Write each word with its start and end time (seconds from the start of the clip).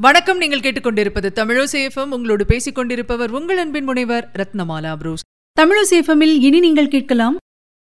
வணக்கம். 0.00 0.38
நீங்கள் 0.38 0.60
கேட்டுக்கொண்டிருப்பது 0.60 1.28
தமிழசேஃபம் 1.38 2.10
உங்களோடு 2.16 2.44
பேசிக் 2.46 2.74
கொண்டிருப்பவர் 2.74 3.30
உங்கள் 3.30 3.56
அன்பின் 3.56 3.84
முனைவர் 3.84 4.26
ரத்னமாலா 4.34 4.92
புரூஸ். 4.96 5.24
தமிழசேஃபமில் 5.56 6.34
இனி 6.48 6.58
நீங்கள் 6.60 6.90
கேட்கலாம் 6.92 7.36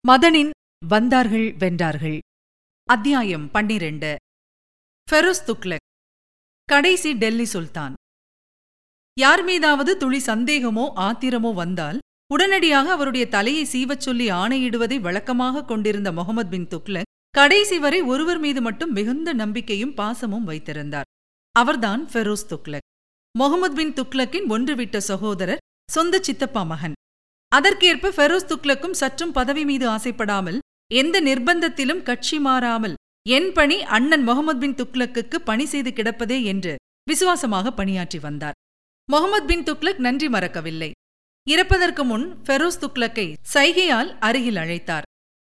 மதனின் 0.08 0.50
வந்தார்கள் 0.86 1.48
வென்றார்கள். 1.62 2.18
அத்தியாயம் 2.88 3.50
பன்னிரண்டு. 3.50 4.12
ஃபெரோஸ் 5.08 5.42
துக்லக் 5.48 5.84
கடைசி 6.68 7.12
டெல்லி 7.14 7.44
சுல்தான். 7.44 7.94
யார் 9.16 9.44
மீதாவது 9.44 9.96
துளி 9.96 10.20
சந்தேகமோ 10.26 10.86
ஆத்திரமோ 11.08 11.52
வந்தால் 11.54 11.98
உடனடியாக 12.34 12.90
அவருடைய 12.92 13.26
தலையை 13.28 13.66
சீவச் 13.72 14.06
சொல்லி 14.06 14.28
ஆணையிடுவதை 14.30 15.00
வழக்கமாக 15.00 15.64
கொண்டிருந்த 15.64 16.12
முகமது 16.12 16.50
பின் 16.54 16.68
துக்லக் 16.74 17.10
கடைசி 17.30 17.78
வரை 17.78 18.00
ஒருவர் 18.12 18.38
மீது 18.38 18.62
மட்டும் 18.62 18.92
மிகுந்த 18.92 19.32
நம்பிக்கையும் 19.32 19.94
பாசமும் 19.94 20.48
வைத்திருந்தார். 20.52 21.05
அவர்தான் 21.60 22.02
ஃபெரோஸ் 22.12 22.48
துக்லக் 22.50 22.86
முகமது 23.34 23.74
பின் 23.78 23.92
துக்லக்கின் 23.98 24.46
ஒன்றுவிட்ட 24.54 24.96
சகோதரர் 25.10 25.62
சொந்த 25.92 26.18
சித்தப்பா 26.26 26.62
மகன். 26.70 26.94
அதற்கேற்ப 27.52 28.10
ஃபெரோஸ் 28.16 28.48
துக்லக்கும் 28.50 28.96
சற்றும் 29.00 29.34
பதவி 29.38 29.62
மீது 29.70 29.86
ஆசைப்படாமல் 29.94 30.58
எந்த 31.00 31.16
நிர்பந்தத்திலும் 31.20 32.02
கட்சி 32.08 32.38
மாறாமல் 32.46 32.96
என் 33.36 33.50
பணி 33.52 33.76
அண்ணன் 33.96 34.24
முகமது 34.28 34.60
பின் 34.62 34.76
துக்லக்குக்கு 34.80 35.38
பணி 35.48 35.64
செய்து 35.72 35.90
கிடப்பதே 35.90 36.38
என்று 36.52 36.72
விசுவாசமாக 37.10 37.72
பணியாற்றி 37.72 38.18
வந்தார். 38.18 38.56
முகமது 39.08 39.46
பின் 39.50 39.66
துக்லக் 39.68 40.04
நன்றி 40.06 40.28
மறக்கவில்லை. 40.28 40.90
இறப்பதற்கு 41.46 42.04
முன் 42.04 42.26
ஃபெரோஸ் 42.46 42.80
துக்லக்கை 42.84 43.28
சைகையால் 43.54 44.10
அருகில் 44.28 44.60
அழைத்தார். 44.62 45.06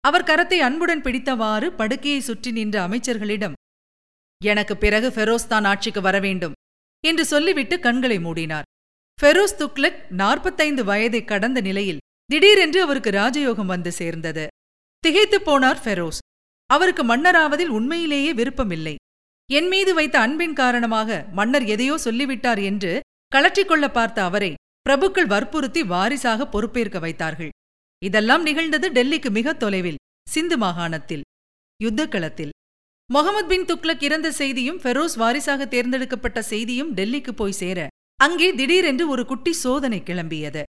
அவர் 0.03 0.27
கரத்தை 0.29 0.59
அன்புடன் 0.67 1.05
பிடித்தவாறு 1.05 1.69
படுக்கையை 1.79 2.21
சுற்றி 2.27 2.51
நின்ற 2.57 2.75
அமைச்சர்களிடம் 2.87 3.57
எனக்கு 4.45 4.77
பிறகு 4.77 5.07
ஃபெரோஸ் 5.09 5.47
தான் 5.47 5.63
ஆட்சிக்கு 5.63 6.01
வர 6.01 6.19
வேண்டும் 6.19 6.53
என்று 7.03 7.25
சொல்லிவிட்டு 7.25 7.79
கண்களை 7.79 8.17
மூடினார். 8.17 8.67
ஃபெரோஸ் 9.19 9.57
துக்லக் 9.57 10.09
நாற்பத்தைந்து 10.09 10.83
வயதை 10.83 11.25
கடந்த 11.25 11.61
நிலையில் 11.61 11.97
திடீரென்று 12.25 12.81
அவருக்கு 12.81 13.09
ராஜயோகம் 13.09 13.65
வந்து 13.65 13.91
சேர்ந்தது. 13.91 14.47
திகைத்துப் 14.99 15.49
போனார் 15.49 15.79
ஃபெரோஸ். 15.83 16.17
அவருக்கு 16.65 17.03
மன்னராவதில் 17.03 17.67
உண்மையிலேயே 17.67 18.33
விருப்பமில்லை. 18.33 18.95
என் 19.51 19.67
மீது 19.67 19.93
வைத்த 19.93 20.19
அன்பின் 20.19 20.53
காரணமாக 20.53 21.25
மன்னர் 21.31 21.65
எதையோ 21.65 21.97
சொல்லிவிட்டார் 21.97 22.59
என்று 22.59 22.99
கலற்றிக்கொள்ள 23.35 23.91
பார்த்த 23.91 24.23
அவரை 24.23 24.53
பிரபுக்கள் 24.89 25.27
வற்புறுத்தி 25.27 25.83
வாரிசாக 25.83 26.47
பொறுப்பேற்க 26.47 26.99
வைத்தார்கள். 26.99 27.49
இதெல்லாம் 28.05 28.41
நிகழ்ந்தது 28.41 28.89
டெல்லிக்கு 28.91 29.29
மிக 29.29 29.53
தொலைவில் 29.53 30.01
சிந்து 30.29 30.57
மாகாணத்தில் 30.57 31.21
யுத்தக்களத்தில். 31.83 32.49
முகமது 33.09 33.47
பின் 33.47 33.63
துக்லக் 33.69 34.03
இறந்த 34.07 34.27
செய்தியும் 34.31 34.79
ஃபெரோஸ் 34.81 35.15
வாரிசாக 35.21 35.65
தேர்ந்தெடுக்கப்பட்ட 35.65 36.39
செய்தியும் 36.41 36.91
டெல்லிக்கு 36.95 37.31
போய் 37.31 37.55
சேர 37.59 37.87
அங்கே 38.19 38.49
திடீரென்று 38.53 39.05
ஒரு 39.07 39.23
குட்டி 39.25 39.53
சோதனை 39.61 39.99
கிளம்பியது. 40.05 40.61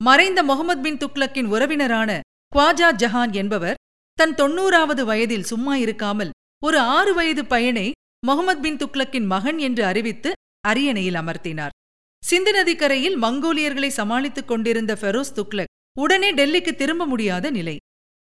மறைந்த 0.00 0.40
முகமது 0.42 0.80
பின் 0.80 0.98
துக்லக்கின் 1.02 1.50
உறவினரான 1.54 2.10
குவாஜா 2.52 2.88
ஜஹான் 3.02 3.32
என்பவர் 3.32 3.80
தன் 4.18 4.34
தொன்னூறாவது 4.34 5.04
வயதில் 5.04 5.48
சும்மா 5.52 5.76
இருக்காமல் 5.76 6.34
ஒரு 6.62 6.80
ஆறு 6.96 7.14
வயது 7.14 7.44
பையனை 7.44 7.86
முகமது 8.26 8.60
பின் 8.60 8.80
துக்லக்கின் 8.82 9.30
மகன் 9.34 9.58
என்று 9.58 9.84
அறிவித்து 9.84 10.32
அரியணையில் 10.68 11.20
அமர்த்தினார். 11.22 11.74
சிந்து 12.22 12.52
நதிக்கரையில் 12.52 13.16
மங்கோலியர்களை 13.22 13.90
சமாளித்துக் 14.00 14.50
கொண்டிருந்த 14.50 14.92
ஃபெரோஸ் 15.00 15.34
துக்லக் 15.38 15.74
உடனே 16.00 16.30
டெல்லிக்கு 16.34 16.72
திரும்ப 16.74 17.06
முடியாத 17.06 17.50
நிலை. 17.50 17.76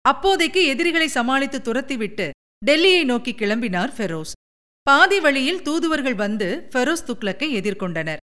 அப்போதைக்கு 0.04 0.62
எதிரிகளை 0.64 1.08
சமாளித்து 1.08 1.58
துரத்திவிட்டு 1.60 2.26
டெல்லியை 2.62 3.00
நோக்கி 3.04 3.32
கிளம்பினார் 3.32 3.90
ஃபெரோஸ். 3.96 4.30
பாதி 4.86 5.16
வழியில் 5.20 5.62
தூதுவர்கள் 5.62 6.14
வந்து 6.14 6.46
ஃபெரோஸ் 6.72 7.04
துக்லக்கை 7.08 7.48
எதிர்கொண்டனர். 7.58 8.20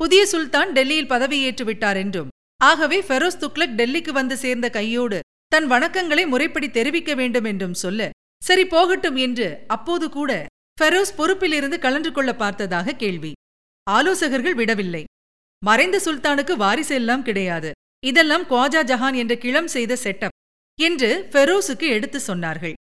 புதிய 0.00 0.20
சுல்தான் 0.26 0.70
டெல்லியில் 0.72 1.08
பதவியேற்று 1.12 1.64
விட்டார் 1.68 1.98
என்றும் 2.02 2.28
ஆகவே 2.60 2.98
ஃபெரோஸ் 3.08 3.40
துக்லக் 3.42 3.74
டெல்லிக்கு 3.80 4.12
வந்து 4.18 4.36
சேர்ந்த 4.36 4.66
கையோடு 4.76 5.18
தன் 5.52 5.66
வணக்கங்களை 5.70 6.24
முறைப்படி 6.32 6.68
தெரிவிக்க 6.70 7.14
வேண்டும் 7.20 7.44
என்றும் 7.44 7.76
சொல்ல 7.82 8.10
சரி 8.42 8.64
போகட்டும் 8.74 9.18
என்று 9.26 9.48
அப்போது 9.66 10.08
கூட 10.08 10.32
ஃபெரோஸ் 10.78 11.16
பொறுப்பிலிருந்து 11.18 11.78
கலந்து 11.78 12.12
கொள்ள 12.12 12.30
பார்த்ததாக 12.42 12.94
கேள்வி. 13.02 13.32
ஆலோசகர்கள் 13.86 14.56
விடவில்லை. 14.60 15.02
மறைந்த 15.62 15.96
சுல்தானுக்கு 16.04 16.54
வாரிசு 16.62 16.94
எல்லாம் 17.00 17.26
கிடையாது. 17.28 17.72
இதெல்லாம் 18.06 18.44
குவாஜா 18.52 18.82
ஜஹான் 18.90 19.18
என்ற 19.22 19.34
கிளம் 19.44 19.72
செய்த 19.76 19.98
செட்டப் 20.04 20.36
என்று 20.78 21.10
ஃபெரோஸுக்கு 21.32 21.88
எடுத்து 21.96 22.20
சொன்னார்கள். 22.28 22.76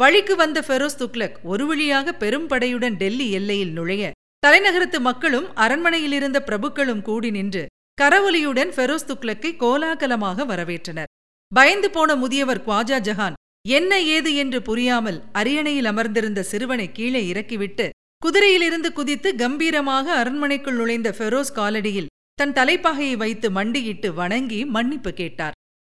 வழிக்கு 0.00 0.34
வந்த 0.36 0.58
ஃபெரோஸ் 0.66 0.98
துக்லக் 0.98 1.38
ஒரு 1.42 1.64
வழியாக 1.66 2.12
பெரும் 2.12 2.44
படையுடன் 2.50 2.96
டெல்லி 3.00 3.26
எல்லையில் 3.38 3.72
நுழைய 3.78 4.10
தலைநகரத்து 4.46 4.98
மக்களும் 5.06 5.48
அரண்மனையிலிருந்த 5.64 6.38
பிரபுக்களும் 6.48 7.00
கூடி 7.08 7.30
நின்று 7.36 7.62
கரவொலியுடன் 7.98 8.70
ஃபெரோஸ் 8.76 9.08
துக்லக்கை 9.08 9.50
கோலாகலமாக 9.62 10.46
வரவேற்றனர். 10.50 11.10
பயந்து 11.52 11.90
போன 11.90 12.16
முதியவர் 12.16 12.62
குவாஜா 12.66 12.98
ஜஹான் 13.08 13.38
என்ன 13.68 13.92
ஏது 14.14 14.32
என்று 14.34 14.60
புரியாமல் 14.62 15.18
அரியணையில் 15.32 15.90
அமர்ந்திருந்த 15.92 16.46
சிறுவனை 16.50 16.88
கீழே 16.92 17.22
இறக்கிவிட்டு 17.32 17.88
குதிரையிலிருந்து 18.22 18.92
குதித்து 18.92 19.30
கம்பீரமாக 19.34 20.06
அரண்மனைக்குள் 20.20 20.80
நுழைந்த 20.80 21.10
ஃபெரோஸ் 21.18 21.56
காலடியில் 21.58 22.10
தன் 22.34 22.56
தலைப்பாகையை 22.60 23.16
வைத்து 23.16 23.50
மண்டியிட்டு 23.50 24.10
வணங்கி 24.14 24.60
மன்னிப்பு 24.76 25.12
கேட்டார். 25.12 25.57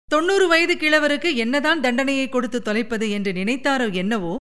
தொண்ணூறு 0.09 0.49
வயது 0.49 0.75
கிழவருக்கு 0.75 1.35
என்னதான் 1.35 1.81
தண்டனையை 1.81 2.29
கொடுத்து 2.29 2.63
தொலைப்பது 2.63 3.11
என்று 3.11 3.33
நினைத்தாரோ 3.33 3.93
என்னவோ 3.93 4.37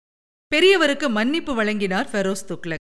பெரியவருக்கு 0.56 1.10
மன்னிப்பு 1.10 1.54
வழங்கினார் 1.56 2.10
ஃபெரோஸ் 2.12 2.48
துக்லக் 2.48 2.86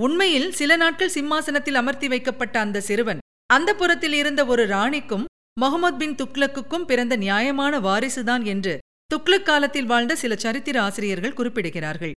உண்மையில் 0.00 0.52
சில 0.52 0.76
நாட்கள் 0.76 1.08
சிம்மாசனத்தில் 1.08 1.74
அமர்த்தி 1.74 2.08
வைக்கப்பட்ட 2.08 2.60
அந்த 2.60 2.80
சிறுவன் 2.80 3.18
அந்த 3.46 3.74
புறத்தில் 3.74 4.12
இருந்த 4.12 4.46
ஒரு 4.46 4.66
ராணிக்கும் 4.66 5.24
முகமது 5.60 5.96
பின் 5.96 6.14
துக்லக்குக்கும் 6.14 6.84
பிறந்த 6.84 7.16
நியாயமான 7.16 7.80
வாரிசுதான் 7.80 8.44
என்று 8.44 8.78
துக்லக் 9.14 9.42
காலத்தில் 9.42 9.86
வாழ்ந்த 9.86 10.16
சில 10.16 10.36
சரித்திர 10.36 10.82
ஆசிரியர்கள் 10.82 11.32
குறிப்பிடுகிறார்கள். 11.32 12.12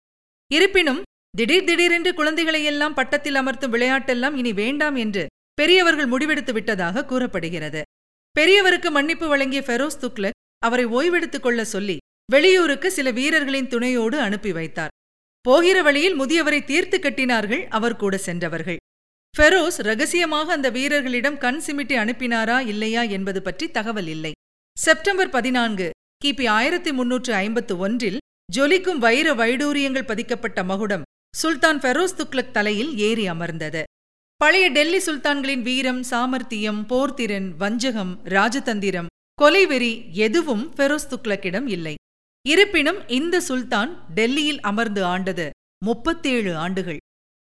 இருப்பினும் 0.52 1.02
திடீர் 1.36 1.64
திடீரென்று 1.64 2.14
குழந்தைகளையெல்லாம் 2.14 2.94
பட்டத்தில் 2.94 3.34
அமர்த்தும் 3.34 3.72
விளையாட்டெல்லாம் 3.72 4.34
இனி 4.34 4.52
வேண்டாம் 4.52 4.94
என்று 4.94 5.26
பெரியவர்கள் 5.54 6.08
முடிவெடுத்து 6.08 6.52
விட்டதாக 6.52 7.04
கூறப்படுகிறது. 7.04 7.82
பெரியவருக்கு 8.40 8.90
மன்னிப்பு 8.90 9.28
வழங்கிய 9.28 9.60
ஃபெரோஸ் 9.66 9.98
துக்லக் 10.00 10.38
அவரை 10.58 10.86
ஓய்வெடுத்துக் 10.86 11.42
கொள்ள 11.42 11.64
சொல்லி 11.64 11.96
வெளியூருக்கு 12.32 12.92
சில 12.92 13.10
வீரர்களின் 13.10 13.68
துணையோடு 13.68 14.18
அனுப்பி 14.18 14.52
வைத்தார். 14.52 14.92
போகிற 15.40 15.82
வழியில் 15.82 16.20
முதியவரை 16.20 16.64
தீர்த்து 16.64 16.98
கட்டினார்கள் 16.98 17.62
அவர் 17.68 17.96
கூட 17.96 18.16
சென்றவர்கள். 18.16 18.76
ஃபெரோஸ் 19.38 19.78
ரகசியமாக 19.82 20.52
அந்த 20.52 20.70
வீரர்களிடம் 20.70 21.38
கண் 21.38 21.60
சிமிட்டி 21.66 21.96
அனுப்பினாரா 22.04 22.66
இல்லையா 22.66 23.02
என்பது 23.02 23.42
பற்றி 23.42 23.70
தகவல் 23.70 24.06
இல்லை. 24.06 24.32
செப்டம்பர் 24.78 25.30
பதினான்கு 25.30 25.90
கிபி 26.24 26.48
ஆயிரத்தி 26.48 26.92
முன்னூற்று 26.92 27.34
ஐம்பத்து 27.34 27.78
ஒன்றில் 27.78 28.18
ஜொலிக்கும் 28.56 28.98
வைர 28.98 29.34
வைடூரியங்கள் 29.34 30.10
பதிக்கப்பட்ட 30.10 30.64
மகுடம் 30.64 31.02
சுல்தான் 31.36 31.78
ஃபெரோஸ் 31.78 32.18
துக்லக் 32.18 32.50
தலையில் 32.50 32.96
ஏறி 32.98 33.26
அமர்ந்தது. 33.26 33.82
பழைய 34.42 34.68
டெல்லி 34.68 34.98
சுல்தான்களின் 34.98 35.62
வீரம் 35.62 36.02
சாமர்த்தியம் 36.02 36.86
போர்த்திறன் 36.88 37.56
வஞ்சகம் 37.58 38.20
ராஜதந்திரம் 38.24 39.06
கொலைவெறி 39.42 40.10
எதுவும் 40.10 40.74
ஃபெரோஸ் 40.74 41.08
துக்லக்கிடம் 41.08 41.68
இல்லை. 41.68 41.94
இருப்பினும் 42.48 43.08
இந்த 43.08 43.40
சுல்தான் 43.40 44.04
டெல்லியில் 44.14 44.60
அமர்ந்து 44.60 45.04
ஆண்டது 45.04 45.50
முப்பத்தேழு 45.84 46.56
ஆண்டுகள். 46.56 46.96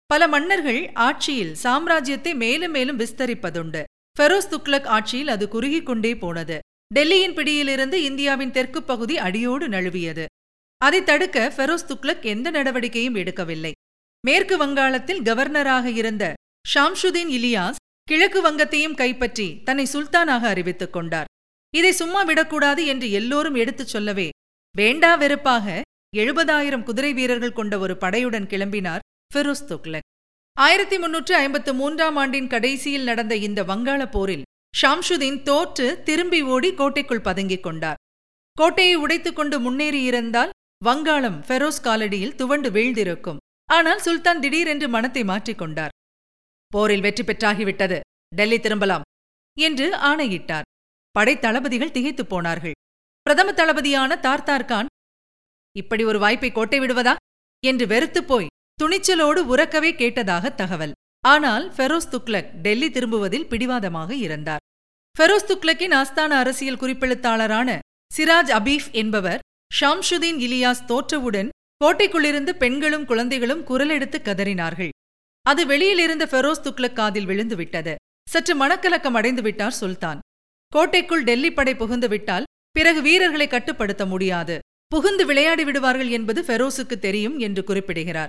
பல 0.05 0.27
மன்னர்கள் 0.27 0.91
ஆட்சியில் 0.93 1.55
சாம்ராஜ்யத்தை 1.63 2.35
மேலும் 2.35 2.71
மேலும் 2.71 2.99
விஸ்தரிப்பதுண்டு. 2.99 3.83
ஃபெரோஸ் 4.19 4.49
துக்லக் 4.51 4.83
ஆட்சியில் 4.83 5.27
அது 5.27 5.47
குறுகிக் 5.47 5.85
கொண்டே 5.85 6.17
போனது. 6.17 6.59
டெல்லியின் 6.95 7.33
பிடியிலிருந்து 7.33 8.03
இந்தியாவின் 8.03 8.51
தெற்குப் 8.51 8.87
பகுதி 8.87 9.17
அடியோடு 9.17 9.67
நழுவியது. 9.67 10.25
அதை 10.77 11.03
தடுக்க 11.03 11.53
ஃபெரோஸ் 11.55 11.87
துக்லக் 11.87 12.23
எந்த 12.23 12.49
நடவடிக்கையும் 12.49 13.15
எடுக்கவில்லை. 13.15 13.71
மேற்கு 14.27 14.57
வங்காளத்தில் 14.57 15.21
கவர்னராக 15.21 15.85
இருந்த 15.85 16.33
ஷாம்ஷுதீன் 16.65 17.31
இலியாஸ் 17.37 17.79
கிழக்கு 18.03 18.39
வங்கத்தையும் 18.43 18.95
கைப்பற்றி 18.95 19.61
தன்னை 19.63 19.85
சுல்தானாக 19.93 20.43
அறிவித்துக் 20.43 20.93
கொண்டார். 20.93 21.29
இதை 21.73 21.91
சும்மா 21.91 22.21
விடக்கூடாது 22.23 22.85
என்று 22.85 23.11
எல்லோரும் 23.11 23.55
எடுத்துச் 23.55 23.87
சொல்லவே 23.87 24.29
வேண்டா 24.75 25.15
வெறுப்பாக 25.15 25.81
எழுபதாயிரம் 26.17 26.83
குதிரை 26.83 27.13
வீரர்கள் 27.13 27.57
கொண்ட 27.59 27.79
ஒரு 27.79 27.93
படையுடன் 27.99 28.47
கிளம்பினார் 28.53 29.03
ஃபெரோஸ் 29.33 29.67
துக்லக் 29.69 30.07
ஆயிரத்தி 30.57 30.97
முன்னூற்று 30.97 31.35
ஐம்பத்து 31.35 31.73
மூன்றாம் 31.73 32.15
ஆண்டின் 32.15 32.47
கடைசியில் 32.47 33.03
நடந்த 33.03 33.35
இந்த 33.35 33.63
வங்காள 33.63 34.01
போரில் 34.09 34.43
ஷாம்ஷுதீன் 34.81 35.39
தோற்று 35.41 35.87
திரும்பி 36.03 36.41
ஓடி 36.41 36.73
கோட்டைக்குள் 36.73 37.21
பதுங்கிக் 37.21 37.63
கொண்டார். 37.63 37.99
கோட்டையை 38.55 38.95
உடைத்துக் 38.95 39.35
கொண்டு 39.35 39.57
முன்னேறியிருந்தால் 39.59 40.51
வங்காளம் 40.83 41.39
ஃபெரோஸ் 41.47 41.83
காலடியில் 41.83 42.35
துவண்டு 42.35 42.69
வீழ்ந்திருக்கும். 42.71 43.41
ஆனால் 43.69 43.99
சுல்தான் 43.99 44.39
திடீரென்று 44.39 44.87
மனத்தை 44.89 45.23
மாற்றிக்கொண்டார் 45.23 45.93
போரில் 46.71 47.01
வெற்றி 47.01 47.23
பெற்றாகிவிட்டது. 47.23 47.99
டெல்லி 48.35 48.59
திரும்பலாம் 48.59 49.01
என்று 49.59 49.95
ஆணையிட்டார். 49.95 50.63
படைத்தளபதிகள் 51.11 51.91
திகைத்துப் 51.91 52.29
போனார்கள். 52.29 52.71
பிரதம 53.21 53.51
தளபதியான 53.51 54.15
தார்தார்கான் 54.15 54.85
இப்படி 55.77 56.03
ஒரு 56.03 56.19
வாய்ப்பை 56.19 56.51
கோட்டை 56.51 56.79
விடுவதா? 56.79 57.15
என்று 57.65 57.87
வெறுத்துப் 57.87 58.27
போய் 58.27 58.47
துணிச்சலோடு 58.83 59.41
உறக்கவே 59.55 59.91
கேட்டதாக 59.91 60.55
தகவல். 60.55 60.91
ஆனால் 61.25 61.71
ஃபெரோஸ் 61.71 62.09
துக்லக் 62.11 62.51
டெல்லி 62.51 62.89
திரும்புவதில் 62.89 63.47
பிடிவாதமாக 63.47 64.15
இருந்தார். 64.15 64.59
ஃபெரோஸ் 65.19 65.47
துக்லக்கின் 65.47 65.93
ஆஸ்தான 65.93 66.27
அரசியல் 66.27 66.77
குறிப்பெழுத்தாளரான 66.77 67.79
சிராஜ் 68.17 68.51
அபீஃப் 68.59 68.91
என்பவர் 68.91 69.39
ஷாம்ஷுதீன் 69.81 70.39
இலியாஸ் 70.47 70.85
தோற்றவுடன் 70.87 71.49
கோட்டைக்குள்ளிருந்து 71.85 72.49
பெண்களும் 72.49 73.05
குழந்தைகளும் 73.05 73.65
குரலெடுத்து 73.67 74.19
கதறினார்கள். 74.21 74.89
அது 75.41 75.65
வெளியிலிருந்த 75.65 76.25
ஃபெரோஸ் 76.25 76.63
துக்ளக் 76.63 76.93
காதில் 76.93 77.25
விழுந்து 77.25 77.55
விட்டது 77.55 77.95
சற்று 78.29 78.53
மனக்கலக்கம் 78.55 79.13
அடைந்து 79.13 79.41
விட்டார் 79.41 79.71
சுல்தான். 79.71 80.19
கோட்டைக்குள் 80.69 81.23
டெல்லி 81.23 81.53
படை 81.53 81.75
புகுந்து 81.75 82.07
விட்டால் 82.07 82.43
பிறகு 82.71 83.01
வீரர்களை 83.01 83.47
கட்டுப்படுத்த 83.47 84.05
முடியாது. 84.05 84.59
புகுந்து 84.87 85.25
விளையாடி 85.25 85.63
விடுவார்கள் 85.63 86.09
என்பது 86.09 86.41
ஃபெரோஸுக்கு 86.41 86.99
தெரியும் 86.99 87.37
என்று 87.37 87.63
குறிப்பிடுகிறார். 87.63 88.27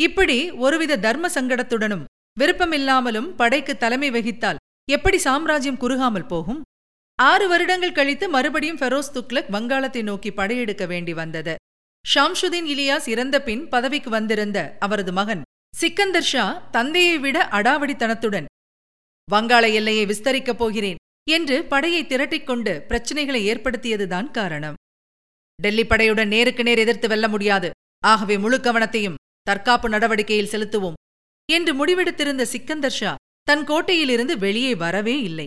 இப்படி 0.00 0.50
ஒருவித 0.50 0.98
தர்ம 0.98 1.28
சங்கடத்துடனும் 1.28 2.04
விருப்பமில்லாமலும் 2.40 3.34
படைக்கு 3.36 3.76
தலைமை 3.76 4.10
வகித்தால் 4.10 4.56
எப்படி 4.90 5.18
சாம்ராஜ்யம் 5.18 5.76
குறுகாமல் 5.76 6.26
போகும்? 6.26 6.62
ஆறு 7.16 7.48
வருடங்கள் 7.48 7.92
கழித்து 7.92 8.28
மறுபடியும் 8.28 8.76
ஃபெரோஸ் 8.76 9.12
துக்லக் 9.14 9.50
வங்காளத்தை 9.52 10.02
நோக்கி 10.02 10.32
படையெடுக்க 10.32 10.86
வேண்டி 10.86 11.14
வந்தது. 11.14 11.54
ஷாம்ஷுதீன் 12.14 12.68
இலியாஸ் 12.74 13.08
இறந்த 13.08 13.42
பின் 13.42 13.68
பதவிக்கு 13.68 14.10
வந்திருந்த 14.10 14.76
அவரது 14.78 15.12
மகன் 15.12 15.42
சிக்கந்தர் 15.74 16.22
ஷா 16.22 16.44
தந்தையை 16.70 17.18
விட 17.18 17.36
அடாவடித்தனத்துடன் 17.52 18.46
வங்காள 19.28 19.64
எல்லையை 19.72 20.04
விஸ்தரிக்கப் 20.06 20.58
போகிறேன் 20.58 20.98
என்று 21.30 21.56
படையை 21.64 22.02
திரட்டிக்கொண்டு 22.04 22.72
பிரச்சினைகளை 22.80 23.40
ஏற்படுத்தியதுதான் 23.50 24.28
காரணம். 24.30 24.76
டெல்லி 25.58 25.84
படையுடன் 25.84 26.30
நேருக்கு 26.34 26.62
நேர் 26.62 26.78
எதிர்த்து 26.78 27.08
வெல்ல 27.08 27.28
முடியாது. 27.28 27.70
ஆகவே 28.04 28.36
முழு 28.38 28.58
கவனத்தையும் 28.58 29.18
தற்காப்பு 29.42 29.88
நடவடிக்கையில் 29.88 30.52
செலுத்துவோம் 30.52 30.98
என்று 31.48 31.72
முடிவெடுத்திருந்த 31.74 32.42
சிக்கந்தர் 32.42 32.96
ஷா 33.00 33.12
தன் 33.42 33.64
கோட்டையிலிருந்து 33.64 34.34
வெளியே 34.38 34.74
வரவே 34.74 35.16
இல்லை. 35.22 35.46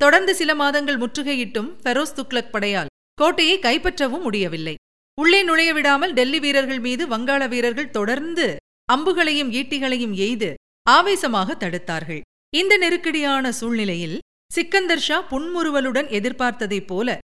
தொடர்ந்து 0.00 0.34
சில 0.34 0.50
மாதங்கள் 0.54 0.98
முற்றுகையிட்டும் 0.98 1.72
ஃபெரோஸ் 1.82 2.16
துக்லக் 2.18 2.54
படையால் 2.54 2.92
கோட்டையை 3.14 3.58
கைப்பற்றவும் 3.58 4.24
முடியவில்லை. 4.26 4.74
உள்ளே 5.18 5.42
நுழைய 5.42 5.70
விடாமல் 5.72 6.12
டெல்லி 6.12 6.40
வீரர்கள் 6.40 6.82
மீது 6.86 7.04
வங்காள 7.06 7.42
வீரர்கள் 7.48 7.94
தொடர்ந்து 7.98 8.48
அம்புகளையும் 8.92 9.50
ஈட்டிகளையும் 9.52 10.14
எய்து 10.26 10.54
ஆவேசமாக 10.86 11.54
தடுத்தார்கள். 11.54 12.20
இந்த 12.56 12.76
நெருக்கடியான 12.76 13.52
சூழ்நிலையில் 13.52 14.18
சிக்கந்தர் 14.52 15.04
ஷா 15.06 15.18
புன்முறுவலுடன் 15.30 16.08
எதிர்பார்த்ததைப் 16.18 16.86
போல 16.86 17.18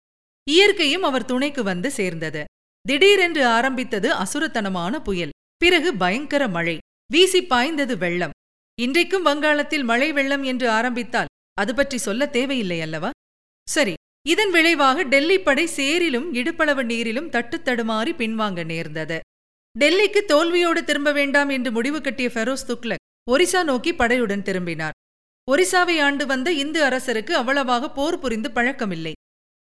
இயற்கையும் 0.50 1.02
அவர் 1.02 1.24
துணைக்கு 1.24 1.62
வந்து 1.62 1.90
சேர்ந்தது. 1.90 2.44
திடீரென்று 2.88 3.46
ஆரம்பித்தது 3.46 4.08
அசுரத்தனமான 4.14 5.02
புயல். 5.02 5.34
பிறகு 5.56 5.90
பயங்கர 5.94 6.48
மழை. 6.48 6.78
வீசி 7.12 7.40
பாய்ந்தது 7.42 7.98
வெள்ளம். 7.98 8.34
இன்றைக்கும் 8.78 9.22
வங்காளத்தில் 9.22 9.84
மழை 9.84 10.12
வெள்ளம் 10.12 10.42
என்று 10.42 10.70
ஆரம்பித்தால் 10.70 11.32
அது 11.54 11.74
பற்றி 11.74 11.98
சொல்ல 11.98 12.26
தேவையில்லை 12.26 12.80
அல்லவா? 12.80 13.10
சரி 13.68 13.94
இதன் 14.28 14.50
விளைவாக 14.50 15.02
டெல்லி 15.02 15.38
படை 15.38 15.64
சேரிலும் 15.76 16.28
இடுப்பளவு 16.38 16.82
நீரிலும் 16.92 17.32
தட்டுத்தடுமாறி 17.34 18.12
பின்வாங்க 18.22 18.64
நேர்ந்தது. 18.64 19.18
டெல்லிக்கு 19.80 20.20
தோல்வியோடு 20.28 20.80
திரும்ப 20.84 21.12
வேண்டாம் 21.12 21.48
என்று 21.48 21.72
முடிவு 21.72 22.00
கட்டிய 22.00 22.28
ஃபெரோஸ் 22.34 22.68
துக்லக் 22.68 23.04
ஒரிசா 23.30 23.64
நோக்கி 23.64 23.92
படையுடன் 23.92 24.42
திரும்பினார். 24.42 24.96
ஒரிசாவை 25.52 26.02
ஆண்டு 26.02 26.26
வந்த 26.26 26.52
இந்து 26.52 26.80
அரசருக்கு 26.84 27.30
அவ்வளவாக 27.30 27.90
போர் 27.90 28.18
புரிந்து 28.18 28.48
பழக்கமில்லை. 28.48 29.12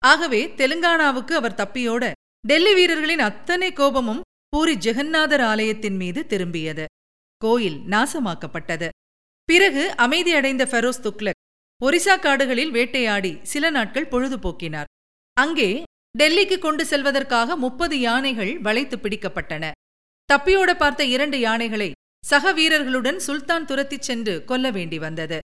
ஆகவே 0.05 0.41
தெலுங்கானாவுக்கு 0.47 1.33
அவர் 1.39 1.59
தப்பியோட 1.61 2.11
டெல்லி 2.47 2.73
வீரர்களின் 2.73 3.19
அத்தனை 3.19 3.73
கோபமும் 3.73 4.21
பூரி 4.49 4.75
ஜெகந்நாதர் 4.75 5.41
ஆலயத்தின் 5.41 5.95
மீது 5.95 6.25
திரும்பியது. 6.29 6.85
கோயில் 7.37 7.79
நாசமாக்கப்பட்டது. 7.89 8.89
பிறகு 9.43 9.93
அமைதியடைந்த 9.97 10.63
ஃபெரோஸ் 10.71 11.03
துக்லக் 11.07 11.41
ஒரிசா 11.81 12.19
காடுகளில் 12.19 12.71
வேட்டையாடி 12.71 13.37
சில 13.43 13.69
நாட்கள் 13.69 14.11
பொழுதுபோக்கினார். 14.13 14.89
அங்கே 15.33 15.83
டெல்லிக்கு 16.19 16.59
கொண்டு 16.59 16.85
செல்வதற்காக 16.85 17.55
முப்பது 17.55 17.99
யானைகள் 17.99 18.59
வளைத்து 18.59 18.97
பிடிக்கப்பட்டன. 18.97 19.71
தப்பியோட 20.31 20.71
பார்த்த 20.77 21.03
இரண்டு 21.05 21.39
யானைகளை 21.39 21.91
சக 22.25 22.51
வீரர்களுடன் 22.53 23.19
சுல்தான் 23.27 23.65
துரத்திச் 23.65 24.07
சென்று 24.07 24.33
கொல்ல 24.45 24.71
வேண்டி 24.71 24.97
வந்தது. 24.99 25.37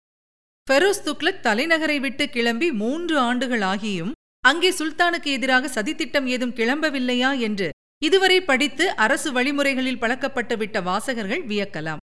ஃபெரோஸ் 0.67 1.03
துக்லக் 1.05 1.43
தலைநகரை 1.43 1.99
விட்டு 1.99 2.29
கிளம்பி 2.29 2.71
மூன்று 2.71 3.15
ஆண்டுகள் 3.17 3.63
ஆகியும் 3.71 4.11
அங்கே 4.39 4.71
சுல்தானுக்கு 4.71 5.29
எதிராக 5.37 5.67
சதித்திட்டம் 5.67 6.25
ஏதும் 6.25 6.53
கிளம்பவில்லையா 6.53 7.39
என்று 7.39 7.69
இதுவரை 8.03 8.41
படித்து 8.41 8.95
அரசு 8.95 9.29
வழிமுறைகளில் 9.31 9.99
பழக்கப்பட்டு 9.99 10.57
விட்ட 10.57 10.77
வாசகர்கள் 10.81 11.43
வியக்கலாம். 11.47 12.01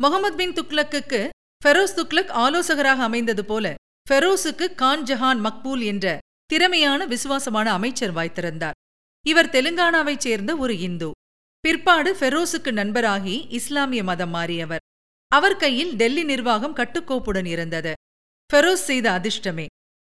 முகமது 0.00 0.36
பின் 0.36 0.52
துக்லக்குக்கு 0.52 1.28
ஃபெரோஸ் 1.62 1.96
துக்லக் 1.96 2.34
ஆலோசகராக 2.44 3.02
அமைந்தது 3.02 3.44
போல 3.44 3.74
ஃபெரோஸுக்கு 4.10 4.74
கான் 4.74 5.02
ஜஹான் 5.02 5.40
மக்பூல் 5.40 5.80
என்ற 5.80 6.18
திறமையான 6.46 7.06
விசுவாசமான 7.06 7.72
அமைச்சர் 7.72 8.14
வாய்த்திருந்தார். 8.14 8.76
இவர் 9.26 9.48
தெலுங்கானாவைச் 9.48 10.24
சேர்ந்த 10.26 10.56
ஒரு 10.56 10.78
இந்து. 10.78 11.10
பிற்பாடு 11.60 12.16
ஃபெரோஸுக்கு 12.16 12.70
நண்பராகி 12.70 13.46
இஸ்லாமிய 13.48 14.02
மதம் 14.02 14.34
மாறியவர். 14.34 14.82
அவர் 15.32 15.56
கையில் 15.56 15.90
டெல்லி 15.94 16.24
நிர்வாகம் 16.24 16.76
கட்டுக்கோப்புடன் 16.76 17.46
இருந்தது. 17.46 17.92
ஃபெரோஸ் 18.50 18.86
செய்த 18.90 19.06
அதிர்ஷ்டமே. 19.10 19.66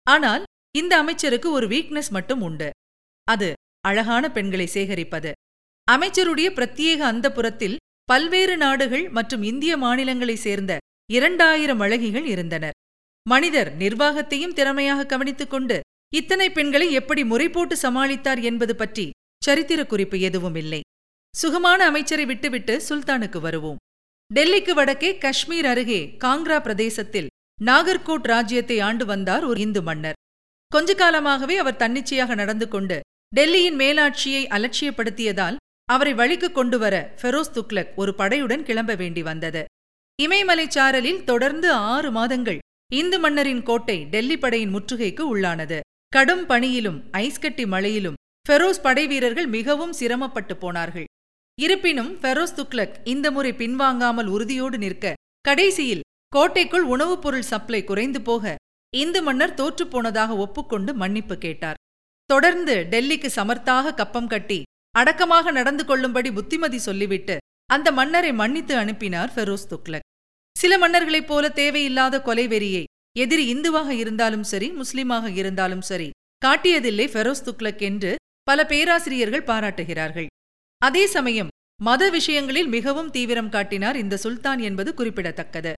ஆனால் 0.06 0.42
இந்த 0.78 0.96
அமைச்சருக்கு 0.96 1.50
ஒரு 1.50 1.66
வீக்னஸ் 1.68 2.10
மட்டும் 2.10 2.42
உண்டு. 2.42 2.70
அது 3.26 3.52
அழகான 3.80 4.30
பெண்களை 4.30 4.66
சேகரிப்பது. 4.66 5.32
அமைச்சருடைய 5.88 6.50
பிரத்யேக 6.50 7.00
அந்தப்புறத்தில் 7.12 7.76
பல்வேறு 8.04 8.56
நாடுகள் 8.56 9.08
மற்றும் 9.08 9.42
இந்திய 9.42 9.76
மாநிலங்களைச் 9.76 10.44
சேர்ந்த 10.46 10.78
இரண்டாயிரம் 11.10 11.80
அழகிகள் 11.80 12.24
இருந்தனர். 12.24 12.78
மனிதர் 13.28 13.76
நிர்வாகத்தையும் 13.76 14.52
திறமையாக 14.52 15.06
கவனித்துக் 15.06 15.50
கொண்டு 15.50 15.80
இத்தனை 16.14 16.50
பெண்களை 16.50 16.92
எப்படி 16.92 17.24
முறை 17.24 17.48
போட்டு 17.48 17.76
சமாளித்தார் 17.82 18.42
என்பது 18.42 18.76
பற்றி 18.76 19.10
சரித்திர 19.44 19.86
குறிப்பு 19.86 20.20
எதுவும் 20.20 20.54
இல்லை. 20.54 20.80
சுகமான 21.37 21.84
அமைச்சரை 21.84 22.25
விட்டுவிட்டு 22.25 22.75
சுல்தானுக்கு 22.88 23.38
வருவோம். 23.40 23.79
டெல்லிக்கு 24.31 24.70
வடக்கே 24.70 25.11
காஷ்மீர் 25.19 25.67
அருகே 25.67 26.00
காங்க்ரா 26.25 26.58
பிரதேசத்தில் 26.61 27.29
நாகர்கோட் 27.64 28.26
ராஜ்யத்தை 28.32 28.76
ஆண்டு 28.81 29.05
வந்தார் 29.06 29.44
ஒரு 29.44 29.61
இந்து 29.61 29.82
மன்னர். 29.82 30.19
கொஞ்ச 30.73 30.94
காலமாகவே 30.94 31.56
அவர் 31.62 31.76
தன்னிச்சையாக 31.76 32.34
நடந்து 32.34 32.67
கொண்டு 32.69 33.00
டெல்லியின் 33.37 33.79
மேலாட்சியை 33.82 34.43
அலட்சியப்படுத்தியதால் 34.56 35.56
அவரை 35.84 36.12
வழிக்கு 36.14 36.52
கொண்டு 36.52 36.79
வர 36.79 36.94
ஃபெரோஸ் 37.20 37.55
துக்லக் 37.55 37.94
ஒரு 37.94 38.14
படையுடன் 38.19 38.62
கிளம்ப 38.62 38.94
வேண்டி 38.94 39.23
வந்தது. 39.23 39.62
இமயமலை 40.19 40.67
சாரலில் 40.67 41.25
தொடர்ந்து 41.25 41.70
ஆறு 41.73 42.11
மாதங்கள் 42.11 42.61
இந்து 42.93 43.19
மன்னரின் 43.19 43.62
கோட்டை 43.62 43.99
டெல்லி 44.04 44.38
படையின் 44.38 44.75
முற்றுகைக்கு 44.75 45.25
உள்ளானது. 45.33 45.80
கடும் 46.09 46.45
பணியிலும் 46.47 47.00
ஐஸ்கட்டி 47.25 47.66
மழையிலும் 47.75 48.18
ஃபெரோஸ் 48.47 48.85
படைவீரர்கள் 48.87 49.47
மிகவும் 49.47 49.92
சிரமப்பட்டு 49.92 50.56
போனார்கள். 50.56 51.09
இருப்பினும் 51.59 52.11
ஃபெரோஸ் 52.21 52.56
துக்லக் 52.56 52.94
இந்த 53.04 53.30
முறை 53.30 53.52
பின்வாங்காமல் 53.52 54.26
உறுதியோடு 54.26 54.78
நிற்க 54.78 55.14
கடைசியில் 55.40 56.00
கோட்டைக்குள் 56.28 56.82
உணவுப் 56.82 57.23
பொருள் 57.23 57.42
சப்ளை 57.42 57.85
குறைந்து 57.85 58.21
போக 58.23 58.54
இந்து 58.94 59.23
மன்னர் 59.23 59.54
தோற்றுப்போனதாக 59.54 60.37
ஒப்புக்கொண்டு 60.37 60.94
மன்னிப்பு 60.94 61.38
கேட்டார். 61.38 61.78
தொடர்ந்து 62.30 62.75
டெல்லிக்கு 62.90 63.28
சமர்த்தாக 63.37 63.94
கப்பம் 63.94 64.26
கட்டி 64.26 64.62
அடக்கமாக 64.90 65.50
நடந்து 65.50 65.85
கொள்ளும்படி 65.85 66.32
புத்திமதி 66.32 66.78
சொல்லிவிட்டு 66.78 67.37
அந்த 67.66 67.92
மன்னரை 67.92 68.32
மன்னித்து 68.32 68.76
அனுப்பினார் 68.76 69.30
ஃபெரோஸ் 69.35 69.71
துக்லக் 69.71 70.09
சில 70.56 70.78
மன்னர்களைப் 70.78 71.26
போல 71.26 71.49
தேவையில்லாத 71.49 72.23
கொலை 72.23 72.49
வெறியை 72.49 72.85
எதிரி 73.18 73.54
இந்துவாக 73.54 73.90
இருந்தாலும் 73.90 74.42
சரி 74.42 74.71
முஸ்லிமாக 74.71 75.35
இருந்தாலும் 75.35 75.80
சரி 75.80 76.11
காட்டியதில்லை 76.47 77.06
ஃபெரோஸ் 77.09 77.44
துக்லக் 77.44 77.82
என்று 77.82 78.12
பல 78.42 78.66
பேராசிரியர்கள் 78.66 79.42
பாராட்டுகிறார்கள். 79.42 80.26
அதே 80.82 81.06
சமயம் 81.06 81.50
மத 81.80 82.10
விஷயங்களில் 82.10 82.66
மிகவும் 82.66 83.10
தீவிரம் 83.10 83.48
காட்டினார் 83.48 83.96
இந்த 83.96 84.16
சுல்தான் 84.16 84.58
என்பது 84.58 84.94
குறிப்பிடத்தக்கது. 84.94 85.72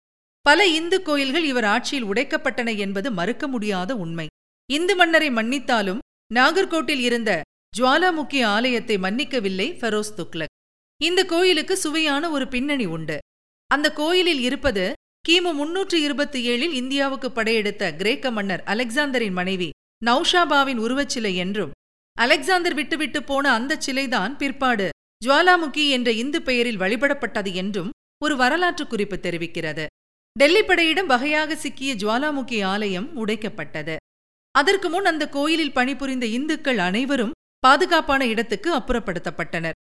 பல 0.46 0.66
இந்து 0.68 1.02
கோயில்கள் 1.02 1.44
இவர் 1.44 1.64
ஆட்சியில் 1.64 2.08
உடைக்கப்பட்டன 2.12 2.70
என்பது 2.78 3.12
மறுக்க 3.12 3.48
முடியாத 3.48 3.92
உண்மை. 3.96 4.28
இந்து 4.70 4.96
மன்னரை 4.96 5.30
மன்னித்தாலும் 5.30 6.02
நாகர்கோட்டில் 6.34 7.00
இருந்த 7.00 7.42
ஜுவாலாமுக்கி 7.78 8.40
ஆலயத்தை 8.46 8.98
மன்னிக்கவில்லை 8.98 9.68
ஃபெரோஸ் 9.80 10.16
துக்லக் 10.18 10.56
இந்த 11.02 11.22
கோயிலுக்கு 11.26 11.78
சுவையான 11.78 12.30
ஒரு 12.30 12.48
பின்னணி 12.48 12.86
உண்டு. 12.86 13.18
அந்த 13.72 13.88
கோயிலில் 13.94 14.40
இருப்பது 14.40 14.84
கிமு 15.28 15.52
முன்னூற்று 15.54 15.98
இருபத்தி 16.02 16.40
ஏழில் 16.50 16.74
இந்தியாவுக்கு 16.74 17.32
படையெடுத்த 17.32 17.84
கிரேக்க 17.96 18.32
மன்னர் 18.32 18.64
அலெக்சாந்தரின் 18.64 19.38
மனைவி 19.40 19.70
நௌஷாபாவின் 20.06 20.80
உருவச்சிலை 20.86 21.34
என்றும் 21.36 21.72
அலெக்சாந்தர் 22.18 22.74
விட்டுவிட்டு 22.74 23.20
போன 23.24 23.46
அந்தச் 23.52 23.86
சிலைதான் 23.86 24.34
பிற்பாடு 24.38 24.88
ஜுவாலாமுகி 25.24 25.84
என்ற 25.90 26.12
இந்து 26.12 26.42
பெயரில் 26.42 26.80
வழிபடப்பட்டது 26.80 27.54
என்றும் 27.54 27.92
ஒரு 28.26 28.36
வரலாற்று 28.36 28.88
குறிப்பு 28.88 29.18
தெரிவிக்கிறது. 29.18 29.86
டெல்லி 30.36 30.64
படையிடம் 30.64 31.06
வகையாக 31.06 31.56
சிக்கிய 31.56 31.92
ஜுவாலாமுகி 31.96 32.60
ஆலயம் 32.64 33.08
உடைக்கப்பட்டது. 33.22 33.96
அதற்கு 34.56 34.88
முன் 34.90 35.06
அந்த 35.06 35.30
கோயிலில் 35.30 35.72
பணிபுரிந்த 35.72 36.26
இந்துக்கள் 36.38 36.78
அனைவரும் 36.78 37.36
பாதுகாப்பான 37.60 38.26
இடத்துக்கு 38.26 38.70
அப்புறப்படுத்தப்பட்டனர். 38.76 39.78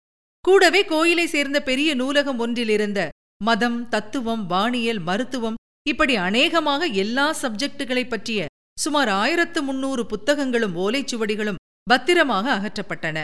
கூடவே 0.46 0.82
கோயிலை 0.86 1.26
சேர்ந்த 1.28 1.58
பெரிய 1.62 1.90
நூலகம் 1.96 2.40
ஒன்றிலிருந்த 2.40 3.00
மதம் 3.44 3.80
தத்துவம் 3.90 4.44
வானியல் 4.46 5.00
மருத்துவம் 5.00 5.60
இப்படி 5.90 6.16
அநேகமாக 6.16 6.86
எல்லா 7.04 7.28
சப்ஜெக்டுகளை 7.42 8.04
பற்றிய 8.08 8.46
சுமார் 8.78 9.10
ஆயிரத்து 9.22 9.60
முன்னூறு 9.64 10.04
புத்தகங்களும் 10.06 10.76
ஓலைச்சுவடிகளும் 10.76 11.62
பத்திரமாக 11.84 12.46
அகற்றப்பட்டன. 12.58 13.18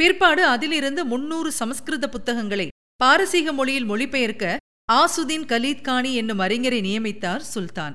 பிற்பாடு 0.00 0.44
அதிலிருந்து 0.44 1.04
முன்னூறு 1.04 1.52
சமஸ்கிருத 1.52 2.08
புத்தகங்களை 2.08 2.68
பாரசீக 2.96 3.52
மொழியில் 3.52 3.90
மொழிபெயர்க்க 3.90 4.56
ஆசுதீன் 4.92 5.46
கலீத் 5.46 5.80
கானி 5.80 6.14
என்னும் 6.14 6.38
அறிஞரை 6.38 6.80
நியமித்தார் 6.80 7.38
சுல்தான். 7.38 7.92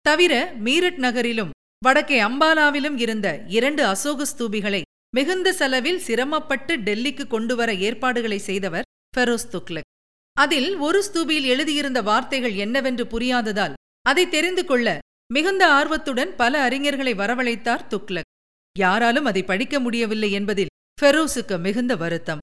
தவிர 0.00 0.52
மீரட் 0.64 0.96
நகரிலும் 0.96 1.50
வடக்கே 1.84 2.20
அம்பாலாவிலும் 2.20 2.96
இருந்த 2.96 3.44
இரண்டு 3.46 3.84
அசோக 3.84 4.24
ஸ்தூபிகளை 4.24 4.82
மிகுந்த 5.16 5.52
செலவில் 5.52 5.98
சிரமப்பட்டு 5.98 6.76
டெல்லிக்கு 6.76 7.26
கொண்டுவர 7.26 7.74
ஏற்பாடுகளை 7.74 8.38
செய்தவர் 8.38 8.84
ஃபெரோஸ் 9.16 9.50
துக்லக் 9.52 9.90
அதில் 10.36 10.76
ஒரு 10.76 11.04
ஸ்தூபியில் 11.04 11.44
எழுதியிருந்த 11.44 12.02
வார்த்தைகள் 12.02 12.54
என்னவென்று 12.54 13.06
புரியாததால் 13.06 13.72
அதை 14.02 14.28
தெரிந்து 14.28 14.64
கொள்ள 14.64 14.98
மிகுந்த 15.34 15.72
ஆர்வத்துடன் 15.72 16.34
பல 16.36 16.68
அறிஞர்களை 16.68 17.14
வரவழைத்தார் 17.16 17.88
துக்லக் 17.88 18.30
யாராலும் 18.76 19.24
அதை 19.24 19.42
படிக்க 19.42 19.80
முடியவில்லை 19.80 20.32
என்பதில் 20.32 20.72
ஃபெரோஸுக்கு 20.98 21.60
மிகுந்த 21.60 21.96
வருத்தம். 21.96 22.38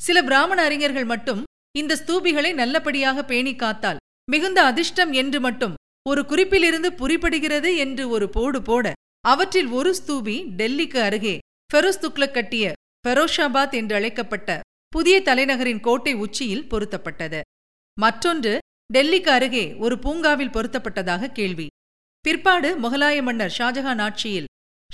சில 0.00 0.22
பிராமண 0.22 0.62
அறிஞர்கள் 0.62 1.04
மட்டும் 1.04 1.42
இந்த 1.78 1.96
ஸ்தூபிகளை 1.96 2.54
நல்லபடியாக 2.54 3.24
பேணி 3.24 3.52
காத்தால் 3.52 3.96
மிகுந்த 4.30 4.64
அதிர்ஷ்டம் 4.64 5.12
என்று 5.12 5.40
மட்டும் 5.40 5.74
ஒரு 6.08 6.22
குறிப்பிலிருந்து 6.22 6.90
புரிபடுகிறது 7.00 7.76
என்று 7.76 8.08
ஒரு 8.08 8.28
போடு 8.28 8.62
போட 8.62 8.92
அவற்றில் 9.20 9.66
ஒரு 9.66 9.94
ஸ்தூபி 9.98 10.36
டெல்லிக்கு 10.56 10.98
அருகே 10.98 11.38
ஃபெரோஸ் 11.70 12.02
துக்லக் 12.02 12.30
கட்டிய 12.30 12.72
ஃபெரோஷாபாத் 13.02 13.70
என்று 13.70 13.94
அழைக்கப்பட்ட 13.94 14.60
புதிய 14.88 15.20
தலைநகரின் 15.20 15.80
கோட்டை 15.80 16.14
உச்சியில் 16.14 16.66
பொருத்தப்பட்டது. 16.68 17.40
மற்றொன்று 18.00 18.58
டெல்லிக்கு 18.94 19.30
அருகே 19.36 19.74
ஒரு 19.74 19.98
பூங்காவில் 19.98 20.48
பொருத்தப்பட்டதாக 20.48 21.32
கேள்வி. 21.32 21.66
பிற்பாடு 22.20 22.70
முகலாய 22.80 23.22
மன்னர் 23.22 23.54
ஷாஜஹான் 23.58 24.00
ஆட்சியில் 24.00 24.50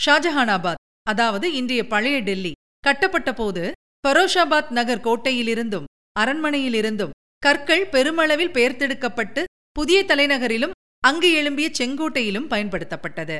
ஷாஜஹானாபாத் 0.07 0.83
அதாவது 1.03 1.53
இன்றைய 1.53 1.87
பழைய 1.87 2.21
டெல்லி 2.21 2.53
கட்டப்பட்ட 2.87 3.31
போது 3.33 3.73
ஃபரோஷாபாத் 4.03 4.71
நகர் 4.71 5.01
கோட்டையிலிருந்தும் 5.01 5.87
அரண்மனையிலிருந்தும் 6.21 7.15
கற்கள் 7.39 7.85
பெருமளவில் 7.87 8.53
பெயர்த்தெடுக்கப்பட்டு 8.57 9.43
புதிய 9.73 9.99
தலைநகரிலும் 10.05 10.77
அங்கு 10.99 11.29
எழும்பிய 11.35 11.67
செங்கோட்டையிலும் 11.79 12.51
பயன்படுத்தப்பட்டது. 12.53 13.39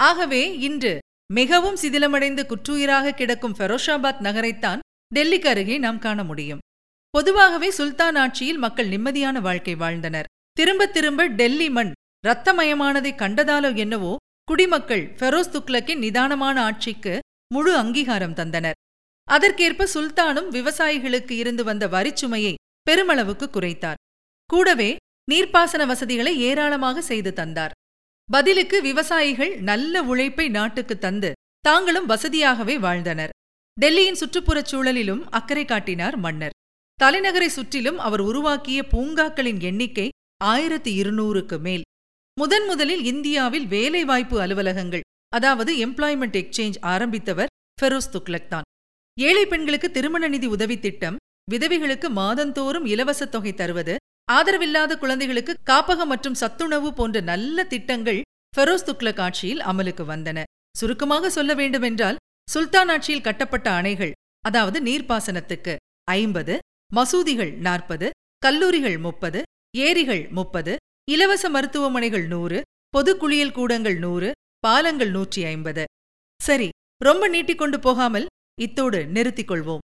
ஆகவே 0.00 0.42
இன்று 0.58 0.92
மிகவும் 1.32 1.76
சிதிலமடைந்து 1.76 2.42
குற்றுயிராக 2.46 3.14
கிடக்கும் 3.14 3.56
ஃபெரோஷாபாத் 3.58 4.24
நகரைத்தான் 4.26 4.82
டெல்லிக்கு 5.14 5.46
அருகே 5.46 5.78
நாம் 5.78 5.98
காண 5.98 6.24
முடியும். 6.24 6.62
பொதுவாகவே 7.10 7.70
சுல்தான் 7.70 8.16
ஆட்சியில் 8.16 8.58
மக்கள் 8.58 8.88
நிம்மதியான 8.88 9.40
வாழ்க்கை 9.40 9.74
வாழ்ந்தனர். 9.74 10.30
திரும்ப 10.52 10.86
திரும்ப 10.86 11.26
டெல்லி 11.26 11.70
மண் 11.70 11.92
இரத்தமயமானதை 12.26 13.12
கண்டதாலோ 13.22 13.70
என்னவோ 13.76 14.12
குடிமக்கள் 14.44 15.04
ஃபெரோஸ் 15.18 15.54
துக்லக்கின் 15.54 16.02
நிதானமான 16.04 16.56
ஆட்சிக்கு 16.62 17.14
முழு 17.52 17.76
அங்கீகாரம் 17.76 18.34
தந்தனர். 18.34 18.78
அதற்கேற்ப 19.28 19.86
சுல்தானும் 19.94 20.48
விவசாயிகளுக்கு 20.50 21.30
இருந்து 21.30 21.64
வந்த 21.64 21.88
வரிச்சுமையை 21.88 22.54
பெருமளவுக்கு 22.90 23.46
குறைத்தார். 23.48 24.00
கூடவே 24.46 24.96
நீர்ப்பாசன 25.30 25.86
வசதிகளை 25.86 26.38
ஏராளமாக 26.38 27.00
செய்து 27.00 27.32
தந்தார். 27.32 27.70
பதிலுக்கு 28.32 28.82
விவசாயிகள் 28.82 29.56
நல்ல 29.60 30.02
உழைப்பை 30.02 30.48
நாட்டுக்கு 30.48 30.98
தந்து 30.98 31.32
தாங்களும் 31.60 32.08
வசதியாகவே 32.08 32.78
வாழ்ந்தனர். 32.78 33.30
டெல்லியின் 33.80 34.20
சுற்றுப்புறச் 34.20 34.70
சூழலிலும் 34.70 35.22
அக்கறை 35.30 35.64
காட்டினார் 35.64 36.16
மன்னர். 36.16 36.56
தலைநகரை 37.02 37.46
சுற்றிலும் 37.46 37.98
அவர் 37.98 38.20
உருவாக்கிய 38.20 38.82
பூங்காக்களின் 38.82 39.60
எண்ணிக்கை 39.60 40.08
ஆயிரத்தி 40.44 41.02
இருநூறுக்கு 41.02 41.60
மேல். 41.60 41.82
முதன் 42.34 42.66
முதலில் 42.66 43.04
இந்தியாவில் 43.04 43.66
வேலைவாய்ப்பு 43.66 44.40
அலுவலகங்கள் 44.40 45.00
அதாவது 45.32 45.72
எம்ப்ளாய்மெண்ட் 45.86 46.36
எக்ஸ்சேஞ்ச் 46.40 46.78
ஆரம்பித்தவர் 46.92 47.50
ஃபெரோஸ் 47.78 48.12
துக்லக் 48.14 48.50
தான். 48.52 48.66
ஏழை 49.16 49.44
பெண்களுக்கு 49.46 49.88
திருமண 49.90 50.28
நிதி 50.28 50.46
உதவி 50.46 50.76
திட்டம் 50.78 51.16
விதவைகளுக்கு 51.52 52.08
மாதந்தோறும் 52.20 52.86
இலவச 52.86 53.26
தொகை 53.26 53.52
தருவது 53.54 53.94
ஆதரவில்லாத 54.28 54.92
குழந்தைகளுக்கு 54.98 55.52
காப்பகம் 55.70 56.10
மற்றும் 56.12 56.38
சத்துணவு 56.42 56.88
போன்ற 56.92 57.20
நல்ல 57.20 57.64
திட்டங்கள் 57.64 58.20
ஃபெரோஸ் 58.54 58.86
துக்லக் 58.88 59.20
ஆட்சியில் 59.20 59.62
அமலுக்கு 59.62 60.04
வந்தன. 60.04 60.38
சுருக்கமாக 60.76 61.30
சொல்ல 61.30 61.52
வேண்டுமென்றால் 61.54 62.20
சுல்தான் 62.48 62.88
ஆட்சியில் 62.88 63.26
கட்டப்பட்ட 63.28 63.68
அணைகள் 63.70 64.12
அதாவது 64.44 64.78
நீர்ப்பாசனத்துக்கு 64.82 65.74
ஐம்பது 66.14 66.54
மசூதிகள் 66.94 67.52
நாற்பது 67.58 68.08
கல்லூரிகள் 68.38 68.98
முப்பது 68.98 69.40
ஏரிகள் 69.76 70.24
முப்பது 70.30 70.74
இலவச 71.10 71.44
மருத்துவமனைகள் 71.48 72.26
நூறு 72.26 72.58
பொது 72.94 73.12
குளியல் 73.16 73.52
கூடங்கள் 73.52 73.98
நூறு 73.98 74.28
பாலங்கள் 74.64 75.10
நூற்றி 75.10 75.40
ஐம்பது 75.44 75.84
சரி 76.40 76.68
ரொம்ப 77.00 77.24
நீட்டிக்கொண்டு 77.28 77.78
போகாமல் 77.80 78.26
இத்தோடு 78.60 79.00
நிறுத்திக் 79.06 79.50
கொள்வோம். 79.50 79.82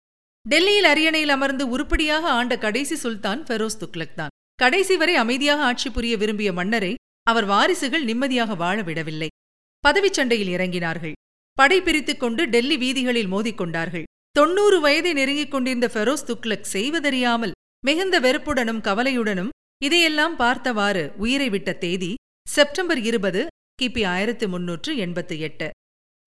டெல்லியில் 0.45 0.87
அரியணையில் 0.91 1.33
அமர்ந்து 1.35 1.63
உருப்படியாக 1.67 2.25
ஆண்ட 2.29 2.53
கடைசி 2.57 2.95
சுல்தான் 2.95 3.41
ஃபெரோஸ் 3.47 3.79
துக்லக் 3.81 4.15
தான். 4.15 4.33
கடைசி 4.55 4.95
வரை 4.97 5.15
அமைதியாக 5.15 5.63
ஆட்சி 5.63 5.89
புரிய 5.89 6.13
விரும்பிய 6.17 6.53
மன்னரை 6.53 6.93
அவர் 7.23 7.45
வாரிசுகள் 7.45 8.03
நிம்மதியாக 8.03 8.55
வாழ 8.55 8.77
விடவில்லை. 8.81 9.29
பதவிச் 9.83 10.17
சண்டையில் 10.19 10.53
இறங்கினார்கள். 10.55 11.15
படை 11.57 11.81
பிரித்துக் 11.81 12.19
கொண்டு 12.19 12.41
டெல்லி 12.45 12.77
வீதிகளில் 12.77 13.31
மோதிக்கொண்டார்கள் 13.33 14.07
தொன்னூறு 14.31 14.79
வயதை 14.79 15.11
நெருங்கிக் 15.13 15.51
கொண்டிருந்த 15.51 15.87
ஃபெரோஸ் 15.93 16.27
துக்லக் 16.29 16.71
செய்வதறியாமல் 16.73 17.55
மிகுந்த 17.85 18.15
வெறுப்புடனும் 18.19 18.83
கவலையுடனும் 18.87 19.53
இதையெல்லாம் 19.83 20.35
பார்த்தவாறு 20.35 21.03
உயிரை 21.17 21.49
விட்ட 21.49 21.73
தேதி 21.73 22.11
செப்டம்பர் 22.47 23.01
இருபது 23.01 23.41
கிபி 23.81 24.05
ஆயிரத்தி 24.05 24.47
முன்னூற்று 24.47 24.95
எண்பத்தி 24.95 25.37
எட்டு. 25.37 25.69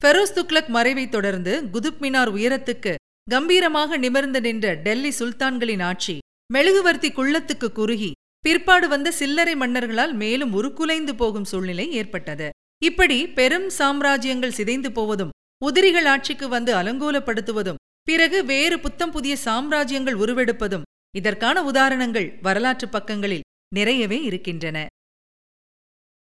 ஃபெரோஸ் 0.04 0.34
துக்லக் 0.34 0.68
மறைவைத் 0.68 1.08
தொடர்ந்து 1.08 1.62
குதுப் 1.72 2.00
மினார் 2.00 2.30
உயரத்துக்கு 2.30 2.94
கம்பீரமாக 3.30 3.96
நிமிர்ந்து 3.96 4.40
நின்ற 4.40 4.74
டெல்லி 4.74 5.08
சுல்தான்களின் 5.08 5.82
ஆட்சி 5.82 6.18
மெழுகுவர்த்தி 6.52 7.12
குள்ளத்துக்கு 7.12 7.72
குறுகி 7.72 8.10
பிற்பாடு 8.40 8.88
வந்த 8.88 9.10
சில்லறை 9.10 9.54
மன்னர்களால் 9.54 10.12
மேலும் 10.12 10.52
உருக்குலைந்து 10.52 11.14
போகும் 11.14 11.44
சூழ்நிலை 11.44 11.92
ஏற்பட்டது. 11.92 12.50
இப்படி 12.84 13.28
பெரும் 13.28 13.68
சாம்ராஜ்யங்கள் 13.78 14.48
சிதைந்து 14.48 14.92
போவதும் 14.92 15.30
உதிரிகள் 15.64 16.04
ஆட்சிக்கு 16.04 16.48
வந்து 16.48 16.74
அலங்கோலப்படுத்துவதும் 16.74 17.80
பிறகு 18.02 18.44
வேறு 18.44 18.80
புத்தம் 18.80 19.10
புதிய 19.10 19.36
சாம்ராஜ்யங்கள் 19.44 20.18
உருவெடுப்பதும் 20.24 20.82
இதற்கான 21.16 21.64
உதாரணங்கள் 21.64 22.38
வரலாற்றுப் 22.42 22.92
பக்கங்களில் 22.92 23.46
நிறையவே 23.74 24.22
இருக்கின்றன. 24.22 24.86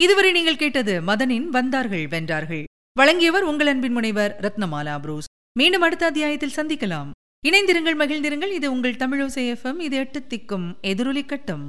இதுவரை 0.03 0.33
நீங்கள் 0.33 0.57
கேட்டது 0.57 1.01
மதனின் 1.01 1.45
வந்தார்கள் 1.45 2.07
வென்றார்கள். 2.07 2.65
வழங்கியவர் 2.93 3.43
உங்கள் 3.43 3.67
அன்பின் 3.67 3.93
முனைவர் 3.93 4.37
ரத்னமாலா 4.41 5.01
புரூஸ். 5.01 5.25
மீண்டும் 5.59 5.81
அடுத்த 5.81 6.07
அத்தியாயத்தில் 6.07 6.57
சந்திக்கலாம். 6.57 7.11
இணைந்திருங்கள் 7.47 7.99
மகிழ்ந்திருங்கள். 8.03 8.53
இது 8.53 8.71
உங்கள் 8.71 8.93
தமிழோசை 8.93 9.45
எஃப்எம் 9.53 9.79
இது 9.79 9.97
எட்டு 9.97 10.23
திக்கும் 10.31 10.67
எதிரொலிக்கட்டும் 10.83 11.67